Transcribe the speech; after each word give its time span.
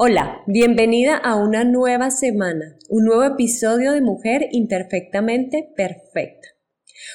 Hola, 0.00 0.44
bienvenida 0.46 1.16
a 1.16 1.34
una 1.34 1.64
nueva 1.64 2.12
semana, 2.12 2.78
un 2.88 3.04
nuevo 3.04 3.24
episodio 3.24 3.90
de 3.90 4.00
Mujer 4.00 4.46
Imperfectamente 4.52 5.72
Perfecta. 5.74 6.46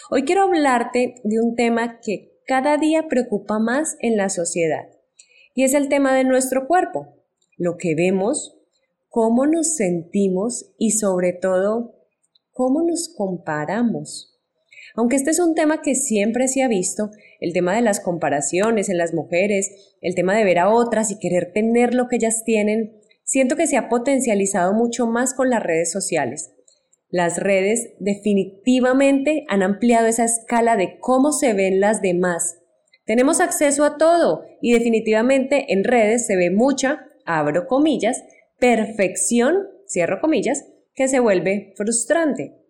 Hoy 0.09 0.23
quiero 0.23 0.44
hablarte 0.44 1.16
de 1.23 1.40
un 1.40 1.56
tema 1.56 2.02
que 2.02 2.42
cada 2.45 2.75
día 2.78 3.08
preocupa 3.08 3.58
más 3.58 3.95
en 4.02 4.17
la 4.17 4.28
sociedad 4.28 4.90
y 5.56 5.64
es 5.64 5.73
el 5.75 5.88
tema 5.88 6.14
de 6.14 6.25
nuestro 6.25 6.67
cuerpo, 6.67 7.23
lo 7.56 7.78
que 7.78 7.95
vemos, 7.95 8.59
cómo 9.08 9.47
nos 9.47 9.78
sentimos 9.78 10.73
y 10.78 10.92
sobre 10.92 11.31
todo 11.31 11.95
cómo 12.52 12.81
nos 12.81 13.08
comparamos. 13.16 14.33
Aunque 14.95 15.16
este 15.16 15.31
es 15.31 15.39
un 15.39 15.56
tema 15.56 15.81
que 15.81 15.95
siempre 15.95 16.48
se 16.48 16.64
ha 16.64 16.67
visto, 16.67 17.09
el 17.39 17.53
tema 17.53 17.76
de 17.76 17.81
las 17.81 18.00
comparaciones 18.00 18.90
en 18.90 18.98
las 18.98 19.14
mujeres, 19.14 19.95
el 20.02 20.16
tema 20.16 20.36
de 20.36 20.44
ver 20.44 20.59
a 20.59 20.70
otras 20.70 21.12
y 21.12 21.20
querer 21.20 21.52
tener 21.53 21.94
lo 21.94 22.08
que 22.08 22.17
ellas 22.17 22.44
tienen, 22.45 23.00
siento 23.23 23.56
que 23.56 23.67
se 23.67 23.78
ha 23.78 23.90
potencializado 23.90 24.73
mucho 24.73 25.08
más 25.08 25.34
con 25.34 25.50
las 25.50 25.64
redes 25.64 25.92
sociales. 25.92 26.52
Las 27.09 27.38
redes 27.38 27.94
definitivamente 28.00 29.45
han 29.48 29.62
ampliado 29.62 30.08
esa 30.08 30.25
escala 30.25 30.75
de 30.75 30.97
cómo 31.00 31.31
se 31.31 31.53
ven 31.53 31.80
las 31.80 32.02
demás. 32.02 32.58
Tenemos 33.06 33.40
acceso 33.40 33.84
a 33.84 33.97
todo 33.97 34.45
y 34.62 34.73
definitivamente 34.73 35.73
en 35.73 35.84
redes 35.84 36.25
se 36.25 36.36
ve 36.36 36.50
mucha, 36.50 37.06
abro 37.25 37.68
comillas, 37.68 38.23
perfección, 38.59 39.68
cierro 39.88 40.22
comillas, 40.22 40.66
que 40.95 41.08
se 41.08 41.20
vuelve 41.20 41.73
frustrante. 41.75 42.62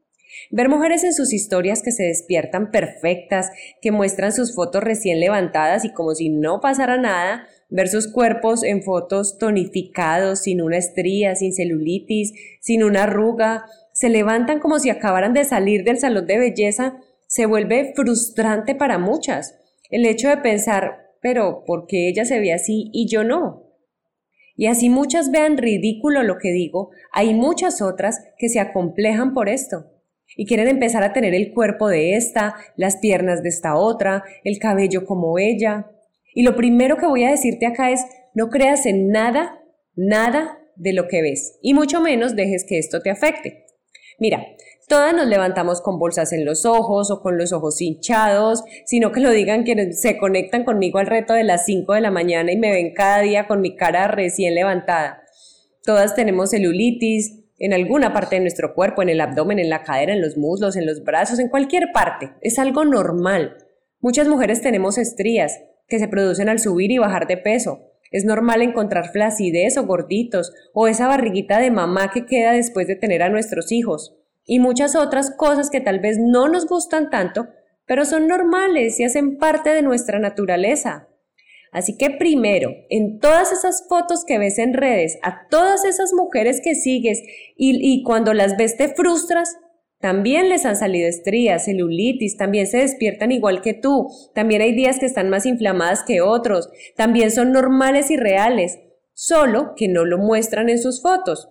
Ver 0.52 0.70
mujeres 0.70 1.04
en 1.04 1.14
sus 1.14 1.34
historias 1.34 1.82
que 1.82 1.92
se 1.92 2.04
despiertan 2.04 2.72
perfectas, 2.72 3.52
que 3.82 3.92
muestran 3.92 4.32
sus 4.32 4.56
fotos 4.56 4.84
recién 4.84 5.20
levantadas 5.20 5.86
y 5.86 5.94
como 5.94 6.16
si 6.16 6.30
no 6.30 6.60
pasara 6.60 6.98
nada, 6.98 7.48
ver 7.70 7.88
sus 7.88 8.12
cuerpos 8.12 8.64
en 8.64 8.84
fotos 8.84 9.38
tonificados, 9.38 10.42
sin 10.42 10.62
una 10.62 10.78
estría, 10.78 11.36
sin 11.36 11.54
celulitis, 11.54 12.34
sin 12.62 12.84
una 12.84 13.04
arruga, 13.04 13.66
se 13.94 14.10
levantan 14.10 14.60
como 14.60 14.80
si 14.80 14.90
acabaran 14.90 15.34
de 15.34 15.46
salir 15.46 15.84
del 15.84 15.98
salón 15.98 16.26
de 16.28 16.40
belleza, 16.40 16.98
se 17.28 17.46
vuelve 17.46 17.94
frustrante 17.96 18.76
para 18.76 18.98
muchas. 18.98 19.56
El 19.90 20.06
hecho 20.06 20.30
de 20.30 20.38
pensar, 20.38 21.16
pero 21.22 21.64
¿por 21.66 21.88
qué 21.88 22.10
ella 22.10 22.26
se 22.26 22.40
ve 22.40 22.54
así 22.54 22.90
y 22.94 23.08
yo 23.08 23.24
no? 23.24 23.64
Y 24.56 24.68
así 24.68 24.90
muchas 24.90 25.32
vean 25.32 25.58
ridículo 25.58 26.22
lo 26.22 26.38
que 26.38 26.52
digo, 26.52 26.92
hay 27.12 27.34
muchas 27.34 27.82
otras 27.82 28.20
que 28.38 28.50
se 28.50 28.60
acomplejan 28.60 29.34
por 29.34 29.50
esto 29.50 29.94
y 30.36 30.46
quieren 30.46 30.68
empezar 30.68 31.04
a 31.04 31.14
tener 31.14 31.34
el 31.34 31.54
cuerpo 31.54 31.88
de 31.88 32.16
esta, 32.16 32.56
las 32.76 32.98
piernas 32.98 33.44
de 33.44 33.50
esta 33.50 33.76
otra, 33.76 34.24
el 34.44 34.60
cabello 34.60 35.06
como 35.06 35.38
ella. 35.38 35.92
Y 36.34 36.44
lo 36.44 36.56
primero 36.56 36.98
que 36.98 37.06
voy 37.06 37.24
a 37.24 37.32
decirte 37.32 37.66
acá 37.66 37.92
es, 37.92 38.06
no 38.34 38.50
creas 38.50 38.86
en 38.86 39.10
nada, 39.10 39.60
nada 39.96 40.60
de 40.76 40.94
lo 40.94 41.08
que 41.08 41.22
ves, 41.22 41.60
y 41.62 41.74
mucho 41.74 42.02
menos 42.02 42.36
dejes 42.36 42.66
que 42.68 42.80
esto 42.80 43.02
te 43.02 43.12
afecte. 43.12 43.66
Mira, 44.20 44.46
todas 44.88 45.14
nos 45.14 45.28
levantamos 45.28 45.82
con 45.82 46.00
bolsas 46.00 46.34
en 46.34 46.46
los 46.46 46.66
ojos 46.66 47.12
o 47.12 47.22
con 47.22 47.38
los 47.38 47.52
ojos 47.52 47.82
hinchados, 47.82 48.64
sino 48.86 49.12
que 49.12 49.20
lo 49.20 49.32
digan 49.32 49.64
quienes 49.64 50.02
se 50.02 50.18
conectan 50.18 50.64
conmigo 50.64 51.00
al 51.00 51.08
reto 51.08 51.34
de 51.34 51.44
las 51.44 51.66
5 51.66 51.94
de 51.94 52.02
la 52.02 52.12
mañana 52.12 52.52
y 52.52 52.58
me 52.58 52.72
ven 52.72 52.94
cada 52.94 53.22
día 53.22 53.48
con 53.48 53.62
mi 53.62 53.76
cara 53.76 54.08
recién 54.08 54.56
levantada. 54.56 55.24
Todas 55.84 56.16
tenemos 56.16 56.52
celulitis, 56.52 57.43
en 57.60 57.74
alguna 57.74 58.14
parte 58.14 58.36
de 58.36 58.42
nuestro 58.42 58.74
cuerpo, 58.74 59.02
en 59.02 59.10
el 59.10 59.22
abdomen, 59.22 59.60
en 59.60 59.70
la 59.70 59.84
cadera, 59.84 60.14
en 60.14 60.22
los 60.22 60.38
muslos, 60.38 60.76
en 60.76 60.86
los 60.86 61.04
brazos, 61.04 61.40
en 61.40 61.50
cualquier 61.50 61.92
parte. 61.94 62.32
Es 62.42 62.60
algo 62.60 62.86
normal. 62.86 63.58
Muchas 64.00 64.28
mujeres 64.28 64.62
tenemos 64.62 64.98
estrías 64.98 65.62
que 65.88 66.00
se 66.00 66.08
producen 66.08 66.50
al 66.50 66.60
subir 66.60 66.92
y 66.92 66.98
bajar 66.98 67.28
de 67.28 67.38
peso. 67.38 67.92
Es 68.12 68.26
normal 68.26 68.62
encontrar 68.62 69.12
flacidez 69.12 69.78
o 69.78 69.86
gorditos 69.86 70.54
o 70.74 70.88
esa 70.88 71.08
barriguita 71.08 71.60
de 71.60 71.72
mamá 71.72 72.12
que 72.12 72.26
queda 72.26 72.52
después 72.52 72.88
de 72.88 72.96
tener 72.96 73.24
a 73.24 73.30
nuestros 73.30 73.72
hijos. 73.72 74.16
Y 74.46 74.60
muchas 74.60 74.96
otras 74.96 75.32
cosas 75.32 75.70
que 75.70 75.82
tal 75.82 76.00
vez 76.00 76.18
no 76.20 76.48
nos 76.48 76.68
gustan 76.68 77.10
tanto, 77.10 77.48
pero 77.86 78.06
son 78.06 78.28
normales 78.28 79.00
y 79.00 79.04
hacen 79.04 79.38
parte 79.38 79.70
de 79.70 79.82
nuestra 79.82 80.20
naturaleza. 80.20 81.08
Así 81.74 81.98
que 81.98 82.12
primero, 82.12 82.70
en 82.90 83.20
todas 83.20 83.52
esas 83.52 83.86
fotos 83.90 84.24
que 84.26 84.38
ves 84.38 84.60
en 84.60 84.74
redes, 84.74 85.18
a 85.24 85.48
todas 85.50 85.84
esas 85.86 86.14
mujeres 86.14 86.62
que 86.64 86.76
sigues 86.76 87.22
y, 87.58 88.04
cuando 88.04 88.34
las 88.34 88.56
ves 88.58 88.78
te 88.78 88.90
frustras, 88.90 89.58
también 90.00 90.50
les 90.50 90.66
han 90.66 90.76
salido 90.76 91.08
estrías, 91.08 91.66
celulitis, 91.66 92.38
también 92.38 92.68
se 92.68 92.78
despiertan 92.78 93.32
igual 93.32 93.62
que 93.62 93.74
tú, 93.74 94.08
también 94.36 94.62
hay 94.62 94.74
días 94.74 95.00
que 95.00 95.06
están 95.06 95.30
más 95.30 95.46
inflamadas 95.46 96.04
que 96.04 96.22
otros, 96.22 96.70
también 96.96 97.32
son 97.32 97.52
normales 97.52 98.12
y 98.12 98.18
reales, 98.18 98.80
solo 99.14 99.74
que 99.76 99.88
no 99.88 100.06
lo 100.06 100.20
muestran 100.20 100.70
en 100.70 100.80
sus 100.80 101.02
fotos. 101.02 101.50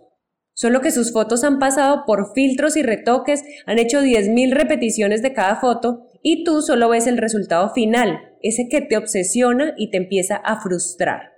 Solo 0.54 0.82
que 0.82 0.90
sus 0.90 1.12
fotos 1.12 1.44
han 1.44 1.58
pasado 1.58 2.04
por 2.06 2.34
filtros 2.34 2.76
y 2.76 2.82
retoques, 2.82 3.42
han 3.66 3.78
hecho 3.78 4.02
10.000 4.02 4.52
repeticiones 4.52 5.22
de 5.22 5.32
cada 5.32 5.56
foto 5.56 6.06
y 6.22 6.44
tú 6.44 6.60
solo 6.60 6.90
ves 6.90 7.06
el 7.06 7.16
resultado 7.16 7.72
final, 7.72 8.31
ese 8.42 8.68
que 8.68 8.80
te 8.80 8.96
obsesiona 8.96 9.74
y 9.76 9.90
te 9.90 9.96
empieza 9.96 10.36
a 10.36 10.60
frustrar. 10.60 11.32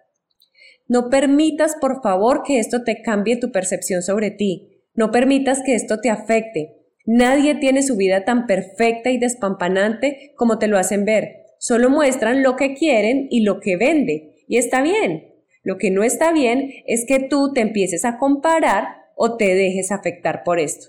No 0.86 1.08
permitas, 1.08 1.76
por 1.80 2.02
favor, 2.02 2.42
que 2.44 2.58
esto 2.58 2.84
te 2.84 3.02
cambie 3.02 3.36
tu 3.36 3.52
percepción 3.52 4.02
sobre 4.02 4.30
ti. 4.30 4.82
No 4.94 5.10
permitas 5.10 5.62
que 5.62 5.74
esto 5.74 6.00
te 6.00 6.10
afecte. 6.10 6.76
Nadie 7.06 7.54
tiene 7.54 7.82
su 7.82 7.96
vida 7.96 8.24
tan 8.24 8.46
perfecta 8.46 9.10
y 9.10 9.18
despampanante 9.18 10.32
como 10.36 10.58
te 10.58 10.68
lo 10.68 10.78
hacen 10.78 11.04
ver. 11.04 11.46
Solo 11.58 11.88
muestran 11.88 12.42
lo 12.42 12.56
que 12.56 12.74
quieren 12.74 13.28
y 13.30 13.40
lo 13.40 13.60
que 13.60 13.76
vende. 13.76 14.44
Y 14.46 14.58
está 14.58 14.82
bien. 14.82 15.32
Lo 15.62 15.78
que 15.78 15.90
no 15.90 16.02
está 16.02 16.32
bien 16.32 16.70
es 16.86 17.06
que 17.06 17.20
tú 17.20 17.52
te 17.54 17.62
empieces 17.62 18.04
a 18.04 18.18
comparar 18.18 18.88
o 19.16 19.36
te 19.36 19.54
dejes 19.54 19.90
afectar 19.90 20.42
por 20.44 20.58
esto. 20.58 20.88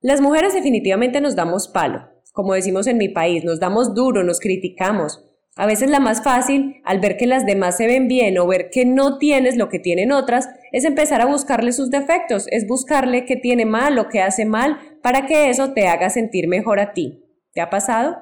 Las 0.00 0.20
mujeres 0.20 0.54
definitivamente 0.54 1.20
nos 1.20 1.34
damos 1.34 1.68
palo 1.68 2.11
como 2.32 2.54
decimos 2.54 2.86
en 2.86 2.98
mi 2.98 3.08
país, 3.08 3.44
nos 3.44 3.60
damos 3.60 3.94
duro, 3.94 4.24
nos 4.24 4.40
criticamos. 4.40 5.24
A 5.54 5.66
veces 5.66 5.90
la 5.90 6.00
más 6.00 6.22
fácil, 6.22 6.80
al 6.82 6.98
ver 6.98 7.18
que 7.18 7.26
las 7.26 7.44
demás 7.44 7.76
se 7.76 7.86
ven 7.86 8.08
bien 8.08 8.38
o 8.38 8.46
ver 8.46 8.70
que 8.70 8.86
no 8.86 9.18
tienes 9.18 9.56
lo 9.56 9.68
que 9.68 9.78
tienen 9.78 10.10
otras, 10.10 10.48
es 10.72 10.86
empezar 10.86 11.20
a 11.20 11.26
buscarle 11.26 11.72
sus 11.72 11.90
defectos, 11.90 12.46
es 12.50 12.66
buscarle 12.66 13.26
qué 13.26 13.36
tiene 13.36 13.66
mal 13.66 13.98
o 13.98 14.08
qué 14.08 14.22
hace 14.22 14.46
mal 14.46 14.78
para 15.02 15.26
que 15.26 15.50
eso 15.50 15.74
te 15.74 15.86
haga 15.88 16.08
sentir 16.08 16.48
mejor 16.48 16.80
a 16.80 16.94
ti. 16.94 17.22
¿Te 17.52 17.60
ha 17.60 17.68
pasado? 17.68 18.16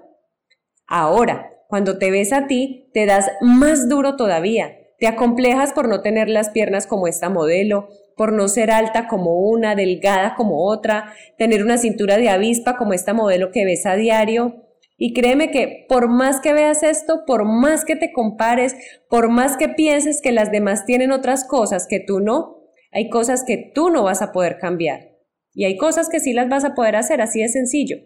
Ahora, 0.89 1.53
cuando 1.69 1.99
te 1.99 2.11
ves 2.11 2.33
a 2.33 2.49
ti, 2.49 2.91
te 2.93 3.07
das 3.07 3.31
más 3.41 3.89
duro 3.89 4.17
todavía. 4.17 4.77
Te 4.99 5.07
acomplejas 5.07 5.73
por 5.73 5.89
no 5.89 6.03
tener 6.03 6.29
las 6.29 6.51
piernas 6.51 6.89
como 6.89 7.07
esta 7.07 7.31
modelo, 7.31 7.89
por 8.20 8.34
no 8.34 8.49
ser 8.49 8.70
alta 8.70 9.08
como 9.08 9.40
una, 9.49 9.75
delgada 9.75 10.34
como 10.34 10.69
otra, 10.69 11.14
tener 11.38 11.64
una 11.64 11.78
cintura 11.78 12.19
de 12.19 12.28
avispa 12.28 12.76
como 12.76 12.93
esta 12.93 13.14
modelo 13.14 13.50
que 13.50 13.64
ves 13.64 13.87
a 13.87 13.94
diario. 13.94 14.67
Y 14.99 15.14
créeme 15.14 15.50
que 15.50 15.87
por 15.88 16.11
más 16.11 16.38
que 16.43 16.52
veas 16.52 16.82
esto, 16.82 17.25
por 17.26 17.46
más 17.46 17.87
que 17.87 17.96
te 17.96 18.12
compares, 18.12 18.76
por 19.08 19.31
más 19.31 19.56
que 19.56 19.70
pienses 19.70 20.20
que 20.20 20.32
las 20.32 20.52
demás 20.52 20.84
tienen 20.84 21.12
otras 21.12 21.46
cosas 21.46 21.87
que 21.88 21.99
tú 21.99 22.20
no, 22.20 22.58
hay 22.93 23.08
cosas 23.08 23.43
que 23.43 23.72
tú 23.75 23.88
no 23.88 24.02
vas 24.02 24.20
a 24.20 24.32
poder 24.32 24.58
cambiar. 24.58 25.16
Y 25.55 25.64
hay 25.64 25.78
cosas 25.78 26.11
que 26.11 26.20
sí 26.20 26.34
las 26.34 26.50
vas 26.50 26.66
a 26.66 26.75
poder 26.75 26.96
hacer, 26.96 27.23
así 27.23 27.40
de 27.40 27.49
sencillo. 27.49 27.96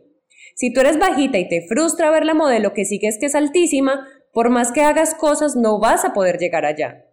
Si 0.54 0.72
tú 0.72 0.78
eres 0.82 1.00
bajita 1.00 1.38
y 1.38 1.48
te 1.48 1.66
frustra 1.66 2.12
ver 2.12 2.24
la 2.24 2.34
modelo 2.34 2.72
que 2.72 2.84
sigues 2.84 3.18
que 3.18 3.26
es 3.26 3.34
altísima, 3.34 4.06
por 4.32 4.50
más 4.50 4.70
que 4.70 4.82
hagas 4.82 5.16
cosas 5.16 5.56
no 5.56 5.80
vas 5.80 6.04
a 6.04 6.12
poder 6.12 6.38
llegar 6.38 6.66
allá. 6.66 7.04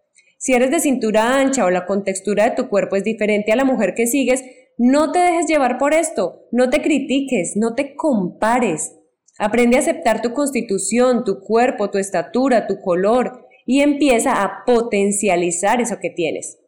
Si 0.42 0.54
eres 0.54 0.72
de 0.72 0.80
cintura 0.80 1.38
ancha 1.38 1.64
o 1.64 1.70
la 1.70 1.86
contextura 1.86 2.42
de 2.42 2.56
tu 2.56 2.68
cuerpo 2.68 2.96
es 2.96 3.04
diferente 3.04 3.52
a 3.52 3.56
la 3.56 3.64
mujer 3.64 3.94
que 3.94 4.08
sigues, 4.08 4.42
no 4.76 5.12
te 5.12 5.20
dejes 5.20 5.46
llevar 5.46 5.78
por 5.78 5.94
esto, 5.94 6.48
no 6.50 6.68
te 6.68 6.82
critiques, 6.82 7.52
no 7.54 7.76
te 7.76 7.94
compares. 7.94 8.98
Aprende 9.38 9.76
a 9.76 9.78
aceptar 9.78 10.20
tu 10.20 10.32
constitución, 10.32 11.22
tu 11.22 11.38
cuerpo, 11.38 11.90
tu 11.90 11.98
estatura, 11.98 12.66
tu 12.66 12.80
color 12.80 13.46
y 13.66 13.82
empieza 13.82 14.42
a 14.42 14.64
potencializar 14.66 15.80
eso 15.80 16.00
que 16.00 16.10
tienes. 16.10 16.58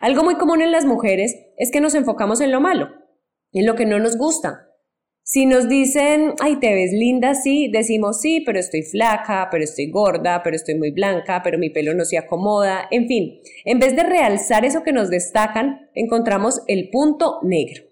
Algo 0.00 0.22
muy 0.22 0.36
común 0.36 0.62
en 0.62 0.70
las 0.70 0.84
mujeres 0.84 1.34
es 1.56 1.72
que 1.72 1.80
nos 1.80 1.96
enfocamos 1.96 2.40
en 2.40 2.52
lo 2.52 2.60
malo, 2.60 2.90
en 3.50 3.66
lo 3.66 3.74
que 3.74 3.86
no 3.86 3.98
nos 3.98 4.16
gusta. 4.16 4.68
Si 5.28 5.44
nos 5.44 5.68
dicen, 5.68 6.34
ay, 6.38 6.60
te 6.60 6.72
ves 6.72 6.92
linda, 6.92 7.34
sí, 7.34 7.68
decimos 7.72 8.20
sí, 8.20 8.44
pero 8.46 8.60
estoy 8.60 8.82
flaca, 8.82 9.48
pero 9.50 9.64
estoy 9.64 9.90
gorda, 9.90 10.40
pero 10.44 10.54
estoy 10.54 10.76
muy 10.76 10.92
blanca, 10.92 11.40
pero 11.42 11.58
mi 11.58 11.68
pelo 11.68 11.94
no 11.94 12.04
se 12.04 12.16
acomoda, 12.16 12.86
en 12.92 13.08
fin, 13.08 13.40
en 13.64 13.80
vez 13.80 13.96
de 13.96 14.04
realzar 14.04 14.64
eso 14.64 14.84
que 14.84 14.92
nos 14.92 15.10
destacan, 15.10 15.90
encontramos 15.96 16.62
el 16.68 16.90
punto 16.90 17.40
negro. 17.42 17.82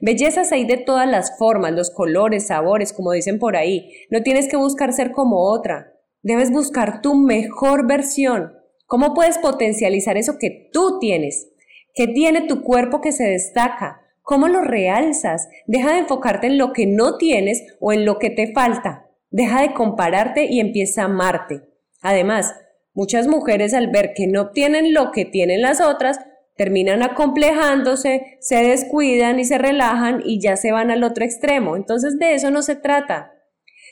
Bellezas 0.00 0.50
hay 0.50 0.64
de 0.64 0.76
todas 0.76 1.08
las 1.08 1.38
formas, 1.38 1.70
los 1.70 1.92
colores, 1.92 2.48
sabores, 2.48 2.92
como 2.92 3.12
dicen 3.12 3.38
por 3.38 3.54
ahí. 3.54 3.88
No 4.10 4.24
tienes 4.24 4.48
que 4.48 4.56
buscar 4.56 4.92
ser 4.92 5.12
como 5.12 5.52
otra. 5.52 5.92
Debes 6.20 6.50
buscar 6.50 7.00
tu 7.00 7.14
mejor 7.14 7.86
versión. 7.86 8.54
¿Cómo 8.86 9.14
puedes 9.14 9.38
potencializar 9.38 10.16
eso 10.16 10.36
que 10.40 10.68
tú 10.72 10.98
tienes? 10.98 11.52
¿Qué 11.94 12.08
tiene 12.08 12.48
tu 12.48 12.64
cuerpo 12.64 13.00
que 13.00 13.12
se 13.12 13.22
destaca? 13.22 13.99
¿Cómo 14.30 14.46
lo 14.46 14.60
realzas? 14.60 15.48
Deja 15.66 15.92
de 15.92 15.98
enfocarte 15.98 16.46
en 16.46 16.56
lo 16.56 16.72
que 16.72 16.86
no 16.86 17.16
tienes 17.16 17.64
o 17.80 17.92
en 17.92 18.04
lo 18.04 18.20
que 18.20 18.30
te 18.30 18.52
falta. 18.52 19.10
Deja 19.28 19.60
de 19.60 19.74
compararte 19.74 20.44
y 20.48 20.60
empieza 20.60 21.02
a 21.02 21.06
amarte. 21.06 21.62
Además, 22.00 22.54
muchas 22.94 23.26
mujeres 23.26 23.74
al 23.74 23.88
ver 23.88 24.12
que 24.14 24.28
no 24.28 24.52
tienen 24.52 24.94
lo 24.94 25.10
que 25.10 25.24
tienen 25.24 25.62
las 25.62 25.80
otras, 25.80 26.20
terminan 26.54 27.02
acomplejándose, 27.02 28.38
se 28.38 28.62
descuidan 28.62 29.40
y 29.40 29.44
se 29.44 29.58
relajan 29.58 30.22
y 30.24 30.40
ya 30.40 30.56
se 30.56 30.70
van 30.70 30.92
al 30.92 31.02
otro 31.02 31.24
extremo. 31.24 31.74
Entonces 31.74 32.16
de 32.20 32.34
eso 32.34 32.52
no 32.52 32.62
se 32.62 32.76
trata. 32.76 33.32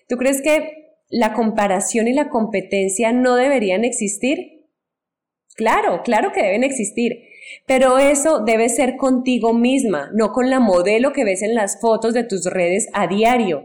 ¿Tú 0.06 0.18
crees 0.18 0.40
que 0.40 1.00
la 1.08 1.32
comparación 1.32 2.06
y 2.06 2.12
la 2.12 2.28
competencia 2.28 3.10
no 3.10 3.34
deberían 3.34 3.84
existir? 3.84 4.68
Claro, 5.56 6.02
claro 6.04 6.30
que 6.30 6.44
deben 6.44 6.62
existir, 6.62 7.24
pero 7.66 7.98
eso 7.98 8.40
debe 8.40 8.68
ser 8.68 8.96
contigo 8.96 9.52
misma, 9.52 10.10
no 10.14 10.32
con 10.32 10.50
la 10.50 10.60
modelo 10.60 11.12
que 11.12 11.24
ves 11.24 11.42
en 11.42 11.54
las 11.54 11.80
fotos 11.80 12.14
de 12.14 12.24
tus 12.24 12.44
redes 12.46 12.88
a 12.92 13.06
diario. 13.06 13.64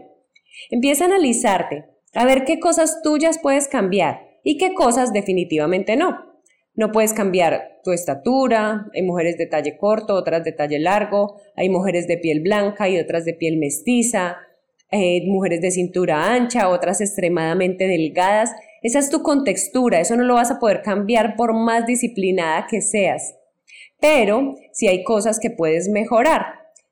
Empieza 0.70 1.04
a 1.04 1.08
analizarte, 1.08 1.84
a 2.14 2.24
ver 2.24 2.44
qué 2.44 2.60
cosas 2.60 3.02
tuyas 3.02 3.38
puedes 3.42 3.68
cambiar 3.68 4.20
y 4.42 4.58
qué 4.58 4.74
cosas 4.74 5.12
definitivamente 5.12 5.96
no. 5.96 6.34
No 6.76 6.90
puedes 6.90 7.12
cambiar 7.12 7.80
tu 7.84 7.92
estatura, 7.92 8.86
hay 8.94 9.02
mujeres 9.02 9.38
de 9.38 9.46
talle 9.46 9.76
corto, 9.76 10.14
otras 10.14 10.42
de 10.42 10.52
talle 10.52 10.80
largo, 10.80 11.36
hay 11.54 11.68
mujeres 11.68 12.08
de 12.08 12.18
piel 12.18 12.40
blanca 12.40 12.88
y 12.88 12.98
otras 12.98 13.24
de 13.24 13.34
piel 13.34 13.58
mestiza, 13.58 14.38
eh, 14.90 15.22
mujeres 15.26 15.60
de 15.60 15.70
cintura 15.70 16.32
ancha, 16.32 16.68
otras 16.68 17.00
extremadamente 17.00 17.86
delgadas. 17.86 18.52
Esa 18.82 18.98
es 18.98 19.08
tu 19.08 19.22
contextura, 19.22 20.00
eso 20.00 20.16
no 20.16 20.24
lo 20.24 20.34
vas 20.34 20.50
a 20.50 20.58
poder 20.58 20.82
cambiar 20.82 21.36
por 21.36 21.54
más 21.54 21.86
disciplinada 21.86 22.66
que 22.68 22.80
seas. 22.80 23.36
Pero 24.04 24.56
si 24.70 24.86
hay 24.86 25.02
cosas 25.02 25.40
que 25.40 25.48
puedes 25.48 25.88
mejorar, 25.88 26.42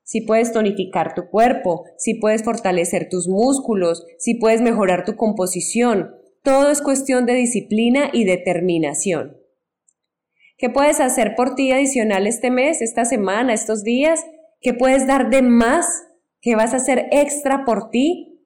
si 0.01 0.21
puedes 0.21 0.51
tonificar 0.51 1.13
tu 1.13 1.29
cuerpo, 1.29 1.85
si 1.95 2.15
puedes 2.15 2.43
fortalecer 2.43 3.07
tus 3.07 3.27
músculos, 3.27 4.03
si 4.17 4.33
puedes 4.33 4.61
mejorar 4.61 5.05
tu 5.05 5.15
composición, 5.15 6.15
todo 6.41 6.71
es 6.71 6.81
cuestión 6.81 7.27
de 7.27 7.35
disciplina 7.35 8.09
y 8.11 8.23
determinación. 8.23 9.37
¿Qué 10.57 10.71
puedes 10.71 10.99
hacer 10.99 11.35
por 11.35 11.53
ti 11.53 11.71
adicional 11.71 12.25
este 12.25 12.49
mes, 12.49 12.81
esta 12.81 13.05
semana, 13.05 13.53
estos 13.53 13.83
días? 13.83 14.25
¿Qué 14.59 14.73
puedes 14.73 15.05
dar 15.05 15.29
de 15.29 15.43
más? 15.43 15.85
¿Qué 16.41 16.55
vas 16.55 16.73
a 16.73 16.77
hacer 16.77 17.09
extra 17.11 17.63
por 17.63 17.91
ti? 17.91 18.43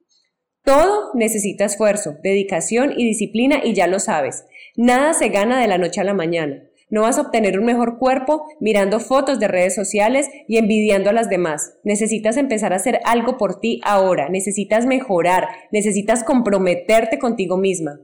Todo 0.65 1.11
necesita 1.13 1.63
esfuerzo, 1.63 2.17
dedicación 2.21 2.91
y 2.97 3.05
disciplina 3.05 3.61
y 3.63 3.73
ya 3.73 3.87
lo 3.87 3.99
sabes. 3.99 4.43
Nada 4.75 5.13
se 5.13 5.29
gana 5.29 5.61
de 5.61 5.67
la 5.67 5.77
noche 5.77 6.01
a 6.01 6.03
la 6.03 6.13
mañana. 6.13 6.66
No 6.89 7.01
vas 7.01 7.17
a 7.17 7.21
obtener 7.21 7.59
un 7.59 7.65
mejor 7.65 7.97
cuerpo 7.97 8.45
mirando 8.59 8.99
fotos 8.99 9.39
de 9.39 9.47
redes 9.47 9.75
sociales 9.75 10.29
y 10.47 10.57
envidiando 10.57 11.09
a 11.09 11.13
las 11.13 11.29
demás. 11.29 11.73
Necesitas 11.83 12.37
empezar 12.37 12.71
a 12.71 12.77
hacer 12.77 12.99
algo 13.03 13.37
por 13.37 13.59
ti 13.59 13.81
ahora. 13.83 14.29
Necesitas 14.29 14.85
mejorar. 14.85 15.47
Necesitas 15.71 16.23
comprometerte 16.23 17.19
contigo 17.19 17.57
misma. 17.57 17.99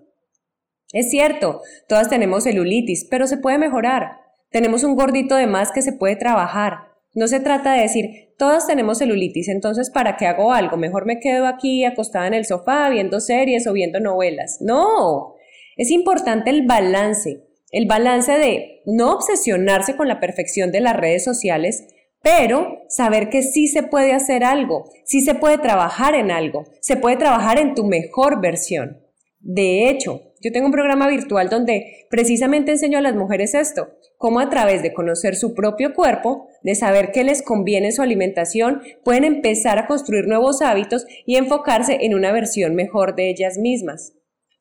Es 0.92 1.10
cierto, 1.10 1.62
todas 1.88 2.10
tenemos 2.10 2.44
celulitis, 2.44 3.08
pero 3.10 3.26
se 3.26 3.38
puede 3.38 3.58
mejorar. 3.58 4.18
Tenemos 4.52 4.84
un 4.84 4.96
gordito 4.96 5.36
de 5.36 5.48
más 5.48 5.72
que 5.72 5.82
se 5.82 5.94
puede 5.94 6.16
trabajar. 6.16 6.94
No 7.16 7.28
se 7.28 7.40
trata 7.40 7.74
de 7.74 7.82
decir, 7.82 8.34
todas 8.38 8.68
tenemos 8.68 8.98
celulitis, 8.98 9.48
entonces 9.48 9.90
¿para 9.92 10.18
qué 10.18 10.26
hago 10.26 10.52
algo? 10.52 10.78
Mejor 10.78 11.06
me 11.06 11.20
quedo 11.20 11.46
aquí 11.48 11.86
acostada 11.86 12.28
en 12.28 12.34
el 12.34 12.46
sofá 12.46 12.90
viendo 12.90 13.20
series 13.20 13.66
o 13.68 13.74
viendo 13.74 14.00
novelas. 14.00 14.58
No, 14.62 15.36
es 15.78 15.92
importante 15.92 16.50
el 16.50 16.66
balance, 16.66 17.44
el 17.74 17.88
balance 17.88 18.32
de 18.32 18.82
no 18.86 19.14
obsesionarse 19.14 19.98
con 19.98 20.08
la 20.08 20.22
perfección 20.22 20.72
de 20.72 20.80
las 20.80 20.96
redes 20.96 21.26
sociales, 21.26 21.86
pero 22.22 22.84
saber 22.88 23.30
que 23.30 23.42
sí 23.42 23.68
se 23.68 23.84
puede 23.84 24.14
hacer 24.14 24.46
algo, 24.46 24.86
sí 25.04 25.22
se 25.22 25.36
puede 25.36 25.58
trabajar 25.58 26.16
en 26.16 26.32
algo, 26.32 26.64
se 26.80 26.96
puede 26.96 27.18
trabajar 27.18 27.60
en 27.60 27.76
tu 27.76 27.84
mejor 27.84 28.40
versión. 28.40 29.02
De 29.40 29.90
hecho, 29.90 30.22
yo 30.40 30.52
tengo 30.52 30.68
un 30.68 30.72
programa 30.72 31.10
virtual 31.10 31.50
donde 31.50 32.06
precisamente 32.10 32.72
enseño 32.72 33.00
a 33.00 33.02
las 33.02 33.16
mujeres 33.16 33.56
esto, 33.56 33.90
cómo 34.18 34.40
a 34.40 34.50
través 34.50 34.84
de 34.84 34.94
conocer 34.94 35.36
su 35.36 35.54
propio 35.54 35.94
cuerpo, 35.94 36.48
de 36.62 36.76
saber 36.76 37.12
qué 37.12 37.24
les 37.24 37.42
conviene 37.42 37.92
su 37.92 38.02
alimentación, 38.02 38.82
pueden 39.04 39.24
empezar 39.24 39.80
a 39.80 39.88
construir 39.88 40.28
nuevos 40.28 40.62
hábitos 40.62 41.06
y 41.26 41.38
enfocarse 41.38 41.98
en 42.02 42.14
una 42.14 42.32
versión 42.32 42.76
mejor 42.76 43.16
de 43.16 43.30
ellas 43.30 43.58
mismas. 43.58 44.14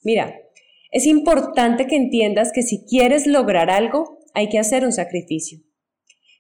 Mira, 0.02 0.34
es 0.92 1.06
importante 1.06 1.86
que 1.86 1.96
entiendas 1.96 2.52
que 2.52 2.62
si 2.62 2.84
quieres 2.84 3.26
lograr 3.26 3.70
algo, 3.70 4.18
hay 4.34 4.50
que 4.50 4.58
hacer 4.58 4.84
un 4.84 4.92
sacrificio. 4.92 5.58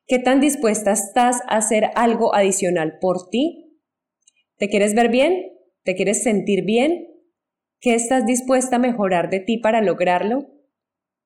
¿Qué 0.06 0.18
tan 0.18 0.40
dispuesta 0.40 0.92
estás 0.92 1.40
a 1.48 1.56
hacer 1.56 1.90
algo 1.94 2.34
adicional 2.34 2.98
por 3.00 3.30
ti? 3.30 3.80
¿Te 4.58 4.68
quieres 4.68 4.94
ver 4.94 5.08
bien? 5.08 5.52
¿Te 5.84 5.96
quieres 5.96 6.22
sentir 6.22 6.66
bien? 6.66 7.08
¿Qué 7.80 7.94
estás 7.94 8.26
dispuesta 8.26 8.76
a 8.76 8.78
mejorar 8.78 9.30
de 9.30 9.40
ti 9.40 9.56
para 9.56 9.80
lograrlo? 9.80 10.50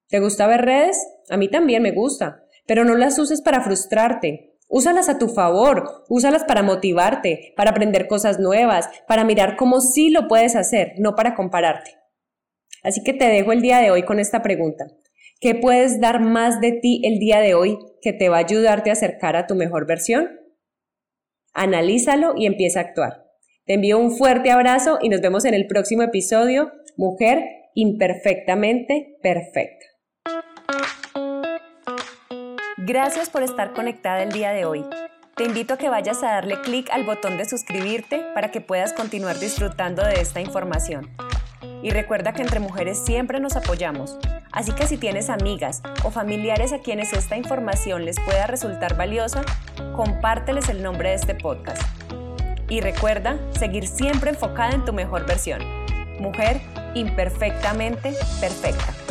¿Te 0.08 0.20
gusta 0.20 0.46
ver 0.46 0.64
redes? 0.64 1.04
A 1.28 1.36
mí 1.36 1.48
también 1.48 1.82
me 1.82 1.90
gusta, 1.90 2.44
pero 2.64 2.84
no 2.84 2.94
las 2.94 3.18
uses 3.18 3.42
para 3.42 3.60
frustrarte. 3.60 4.56
Úsalas 4.68 5.08
a 5.08 5.18
tu 5.18 5.28
favor, 5.28 6.04
úsalas 6.08 6.44
para 6.44 6.62
motivarte, 6.62 7.54
para 7.56 7.70
aprender 7.70 8.06
cosas 8.06 8.38
nuevas, 8.38 8.88
para 9.08 9.24
mirar 9.24 9.56
cómo 9.56 9.80
sí 9.80 10.10
lo 10.10 10.28
puedes 10.28 10.54
hacer, 10.54 10.94
no 10.98 11.16
para 11.16 11.34
compararte. 11.34 12.05
Así 12.82 13.02
que 13.02 13.12
te 13.12 13.26
dejo 13.26 13.52
el 13.52 13.62
día 13.62 13.78
de 13.78 13.90
hoy 13.90 14.02
con 14.04 14.20
esta 14.20 14.42
pregunta. 14.42 14.86
¿Qué 15.40 15.54
puedes 15.54 16.00
dar 16.00 16.20
más 16.20 16.60
de 16.60 16.72
ti 16.72 17.02
el 17.04 17.18
día 17.18 17.40
de 17.40 17.54
hoy 17.54 17.78
que 18.00 18.12
te 18.12 18.28
va 18.28 18.36
a 18.36 18.40
ayudarte 18.40 18.90
a 18.90 18.94
acercar 18.94 19.36
a 19.36 19.46
tu 19.46 19.54
mejor 19.54 19.86
versión? 19.86 20.30
Analízalo 21.52 22.34
y 22.36 22.46
empieza 22.46 22.80
a 22.80 22.84
actuar. 22.84 23.24
Te 23.66 23.74
envío 23.74 23.98
un 23.98 24.16
fuerte 24.16 24.50
abrazo 24.50 24.98
y 25.02 25.08
nos 25.08 25.20
vemos 25.20 25.44
en 25.44 25.54
el 25.54 25.66
próximo 25.66 26.02
episodio, 26.02 26.72
Mujer 26.96 27.44
Imperfectamente 27.74 29.18
Perfecta. 29.22 29.86
Gracias 32.78 33.28
por 33.28 33.42
estar 33.42 33.72
conectada 33.72 34.22
el 34.22 34.32
día 34.32 34.52
de 34.52 34.64
hoy. 34.64 34.84
Te 35.34 35.44
invito 35.44 35.74
a 35.74 35.76
que 35.76 35.90
vayas 35.90 36.22
a 36.22 36.28
darle 36.28 36.60
clic 36.62 36.88
al 36.90 37.04
botón 37.04 37.36
de 37.36 37.44
suscribirte 37.44 38.22
para 38.32 38.50
que 38.50 38.60
puedas 38.60 38.92
continuar 38.92 39.38
disfrutando 39.38 40.02
de 40.02 40.20
esta 40.20 40.40
información. 40.40 41.10
Y 41.82 41.90
recuerda 41.90 42.32
que 42.32 42.42
entre 42.42 42.60
mujeres 42.60 42.98
siempre 42.98 43.40
nos 43.40 43.56
apoyamos, 43.56 44.18
así 44.52 44.72
que 44.72 44.86
si 44.86 44.96
tienes 44.96 45.30
amigas 45.30 45.82
o 46.04 46.10
familiares 46.10 46.72
a 46.72 46.80
quienes 46.80 47.12
esta 47.12 47.36
información 47.36 48.04
les 48.04 48.18
pueda 48.20 48.46
resultar 48.46 48.96
valiosa, 48.96 49.42
compárteles 49.94 50.68
el 50.68 50.82
nombre 50.82 51.10
de 51.10 51.14
este 51.16 51.34
podcast. 51.34 51.82
Y 52.68 52.80
recuerda 52.80 53.38
seguir 53.58 53.86
siempre 53.86 54.30
enfocada 54.30 54.72
en 54.72 54.84
tu 54.84 54.92
mejor 54.92 55.26
versión. 55.26 55.62
Mujer 56.18 56.60
imperfectamente 56.94 58.14
perfecta. 58.40 59.05